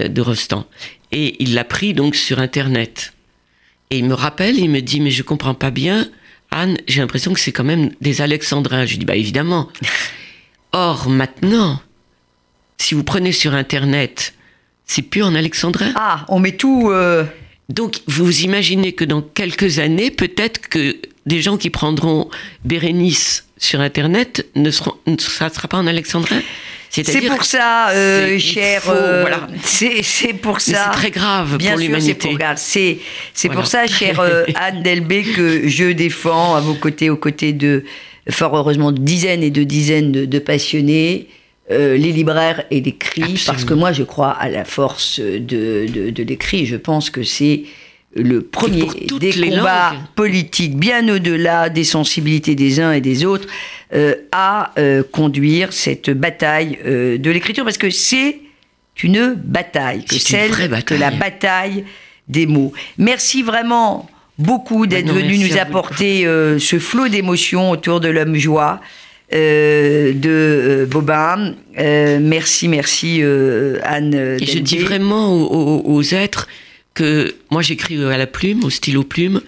de 0.09 0.21
Rostand. 0.21 0.67
Et 1.13 1.43
il 1.43 1.55
l'a 1.55 1.65
pris 1.65 1.93
donc 1.95 2.15
sur 2.17 2.39
Internet. 2.39 3.13
Et 3.91 3.99
il 3.99 4.05
me 4.05 4.15
rappelle, 4.15 4.59
il 4.59 4.71
me 4.71 4.81
dit, 4.81 5.01
mais 5.01 5.11
je 5.11 5.23
comprends 5.23 5.55
pas 5.55 5.71
bien, 5.71 6.09
Anne, 6.53 6.79
j'ai 6.87 7.01
l'impression 7.01 7.33
que 7.33 7.41
c'est 7.41 7.53
quand 7.53 7.65
même 7.65 7.91
des 8.01 8.23
Alexandrins. 8.23 8.85
Je 8.87 8.93
lui 8.93 8.99
dis, 8.99 9.05
bah 9.07 9.17
évidemment. 9.17 9.69
Or, 10.73 11.09
maintenant, 11.09 11.81
si 12.79 12.95
vous 12.95 13.03
prenez 13.05 13.33
sur 13.33 13.55
Internet, 13.55 14.35
c'est 14.87 15.03
plus 15.03 15.23
en 15.23 15.35
alexandrin. 15.35 15.93
Ah, 15.97 16.25
on 16.29 16.39
met 16.39 16.53
tout. 16.57 16.91
euh, 16.91 17.25
Donc, 17.69 18.01
vous 18.07 18.43
imaginez 18.43 18.93
que 18.93 19.05
dans 19.05 19.23
quelques 19.23 19.79
années, 19.81 20.11
peut-être 20.11 20.69
que 20.69 20.97
des 21.27 21.43
gens 21.43 21.57
qui 21.57 21.71
prendront 21.71 22.31
Bérénice 22.65 23.47
sur 23.59 23.81
Internet, 23.81 24.47
ne 24.55 24.71
seront, 24.71 24.95
ça 25.19 25.49
ne 25.49 25.53
sera 25.53 25.69
pas 25.69 25.79
en 25.79 25.87
alexandrin? 25.87 26.41
C'est 26.91 27.23
pour 27.29 27.45
ça, 27.45 27.91
euh, 27.91 28.39
cher. 28.39 28.83
faut- 28.83 28.91
euh, 28.91 29.21
voilà. 29.23 29.47
C'est 29.63 30.33
pour 30.35 30.61
ça. 30.61 30.87
c'est 30.93 30.99
très 30.99 31.11
grave 31.11 31.57
Bien 31.57 31.73
pour 31.73 31.81
l'humanité. 31.81 32.37
c'est, 32.57 32.99
Voilà. 33.45 33.61
pour 33.61 33.67
ça, 33.71 33.87
chère 33.87 34.19
euh, 34.21 34.45
Anne 34.57 34.83
Delbé, 34.83 35.23
que 35.23 35.69
je 35.69 35.85
défends 35.93 36.57
à 36.57 36.61
vos 36.61 36.75
côtés, 36.75 37.09
aux 37.09 37.17
côtés 37.17 37.53
de, 37.53 37.85
fort 38.29 38.57
heureusement, 38.57 38.91
de 38.93 38.99
dizaines 39.01 39.43
et 39.45 39.51
de 39.51 39.63
dizaines 39.63 40.11
de, 40.11 40.25
de 40.25 40.39
passionnés, 40.41 41.29
euh, 41.71 41.97
les 41.97 42.11
libraires 42.11 42.65
et 42.73 42.81
l'écrit, 42.81 43.41
parce 43.47 43.65
que 43.65 43.75
moi, 43.75 43.93
je 43.93 44.03
crois 44.03 44.31
à 44.33 44.49
la 44.49 44.65
force 44.65 45.21
de, 45.21 45.39
de, 45.87 46.11
de 46.11 46.23
l'écrit. 46.25 46.67
Je 46.67 46.75
pense 46.77 47.09
que 47.11 47.23
c'est 47.23 47.63
le 48.17 48.43
premier 48.43 48.87
des 49.21 49.31
combats 49.33 49.93
langues. 49.93 49.99
politiques, 50.17 50.77
bien 50.77 51.09
au-delà 51.09 51.69
des 51.69 51.85
sensibilités 51.85 52.55
des 52.55 52.81
uns 52.81 52.93
et 52.93 53.01
des 53.01 53.25
autres, 53.25 53.47
euh, 53.95 54.15
à 54.33 54.73
euh, 54.79 55.03
conduire 55.13 55.73
cette 55.73 56.11
bataille 56.11 56.79
euh, 56.85 57.19
de 57.19 57.31
l'écriture, 57.31 57.65
parce 57.65 57.79
que 57.79 57.91
c'est 57.91 58.39
une 59.03 59.35
bataille, 59.35 60.05
que 60.05 60.17
celle 60.17 60.51
vraie 60.51 60.83
que 60.83 60.95
la 60.95 61.11
bataille. 61.11 61.19
bataille 61.19 61.85
des 62.29 62.47
mots. 62.47 62.73
Merci 62.99 63.43
vraiment 63.43 64.09
beaucoup 64.39 64.87
d'être 64.87 65.07
non, 65.07 65.15
venu 65.15 65.39
nous 65.39 65.57
apporter 65.59 66.27
euh, 66.27 66.59
ce 66.59 66.79
flot 66.79 67.09
d'émotions 67.09 67.71
autour 67.71 68.01
de 68.01 68.09
l'homme 68.09 68.37
joie. 68.37 68.81
euh, 69.33 70.13
de 70.13 70.29
euh, 70.29 70.87
Bobin. 70.87 71.55
Euh, 71.79 72.19
merci, 72.21 72.67
merci 72.67 73.21
euh, 73.23 73.79
Anne. 73.85 74.37
Et 74.41 74.47
je 74.47 74.59
dis 74.59 74.79
vraiment 74.79 75.33
aux, 75.33 75.47
aux- 75.47 75.95
aux 75.95 76.03
êtres 76.15 76.49
que 76.95 77.35
moi 77.51 77.63
j'écris 77.63 78.03
à 78.05 78.19
la 78.19 78.27
plume, 78.27 78.65
au 78.65 78.71
stylo 78.71 79.05
plume, 79.05 79.41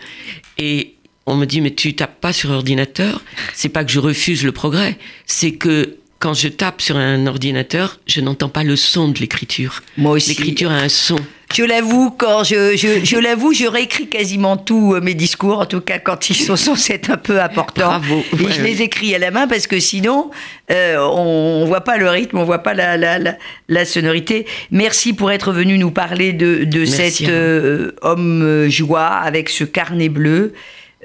et 0.58 0.94
on 1.26 1.36
me 1.36 1.46
dit 1.46 1.60
mais 1.60 1.74
tu 1.74 1.94
tapes 1.94 2.20
pas 2.20 2.32
sur 2.32 2.50
ordinateur. 2.50 3.22
C'est 3.54 3.68
pas 3.68 3.84
que 3.84 3.92
je 3.92 3.98
refuse 3.98 4.44
le 4.44 4.52
progrès, 4.52 4.98
c'est 5.26 5.52
que 5.52 5.96
quand 6.22 6.34
je 6.34 6.46
tape 6.46 6.80
sur 6.80 6.96
un 6.96 7.26
ordinateur, 7.26 7.98
je 8.06 8.20
n'entends 8.20 8.48
pas 8.48 8.62
le 8.62 8.76
son 8.76 9.08
de 9.08 9.18
l'écriture. 9.18 9.82
Moi 9.96 10.12
aussi. 10.12 10.28
L'écriture 10.28 10.70
a 10.70 10.76
un 10.76 10.88
son. 10.88 11.18
Je 11.52 11.64
l'avoue, 11.64 12.10
quand 12.10 12.44
je, 12.44 12.76
je, 12.76 13.04
je 13.04 13.16
l'avoue, 13.16 13.52
je 13.52 13.66
réécris 13.66 14.08
quasiment 14.08 14.56
tous 14.56 14.94
euh, 14.94 15.00
mes 15.00 15.14
discours, 15.14 15.58
en 15.60 15.66
tout 15.66 15.80
cas 15.80 15.98
quand 15.98 16.30
ils 16.30 16.36
sont 16.36 16.56
censés 16.68 16.94
être 16.94 17.10
un 17.10 17.16
peu 17.16 17.40
importants. 17.40 17.86
Bravo. 17.98 18.22
Et 18.32 18.36
Ouais, 18.44 18.52
je 18.52 18.60
ouais. 18.62 18.68
les 18.70 18.82
écris 18.82 19.14
à 19.14 19.18
la 19.18 19.30
main 19.30 19.46
parce 19.46 19.66
que 19.66 19.78
sinon, 19.80 20.30
euh, 20.70 20.96
on, 20.98 21.62
on 21.62 21.64
voit 21.66 21.82
pas 21.82 21.96
le 21.98 22.08
rythme, 22.08 22.38
on 22.38 22.44
voit 22.44 22.62
pas 22.62 22.74
la, 22.74 22.96
la, 22.96 23.18
la, 23.18 23.36
la 23.68 23.84
sonorité. 23.84 24.46
Merci 24.70 25.12
pour 25.12 25.30
être 25.30 25.52
venu 25.52 25.78
nous 25.78 25.90
parler 25.90 26.32
de, 26.32 26.64
de 26.64 26.84
cet 26.84 27.28
euh, 27.28 27.92
homme 28.02 28.42
euh, 28.42 28.68
joie 28.70 29.06
avec 29.06 29.48
ce 29.48 29.64
carnet 29.64 30.08
bleu 30.08 30.52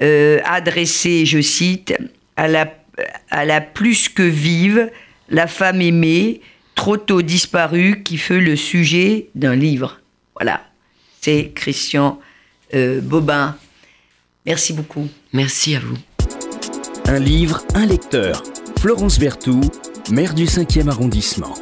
euh, 0.02 0.38
adressé, 0.44 1.26
je 1.26 1.40
cite, 1.40 1.94
à 2.36 2.48
la, 2.48 2.72
à 3.30 3.44
la 3.44 3.60
plus 3.60 4.08
que 4.08 4.22
vive, 4.22 4.90
la 5.28 5.46
femme 5.46 5.82
aimée, 5.82 6.40
trop 6.74 6.96
tôt 6.96 7.20
disparue, 7.22 8.02
qui 8.04 8.16
fut 8.16 8.40
le 8.40 8.54
sujet 8.54 9.26
d'un 9.34 9.56
livre. 9.56 9.97
Voilà, 10.40 10.60
c'est 11.20 11.52
Christian 11.54 12.20
euh, 12.74 13.00
Bobin. 13.00 13.56
Merci 14.46 14.72
beaucoup. 14.72 15.08
Merci 15.32 15.76
à 15.76 15.80
vous. 15.80 15.96
Un 17.06 17.18
livre, 17.18 17.62
un 17.74 17.86
lecteur. 17.86 18.42
Florence 18.78 19.18
Berthoud, 19.18 19.70
maire 20.10 20.34
du 20.34 20.44
5e 20.44 20.88
arrondissement. 20.88 21.54